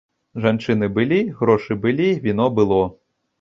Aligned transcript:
Жанчыны 0.45 0.89
былі, 0.95 1.19
грошы 1.41 1.77
былі, 1.85 2.09
віно 2.25 2.49
было. 2.61 2.81